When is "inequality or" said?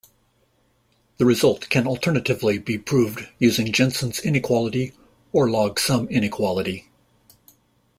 4.19-5.47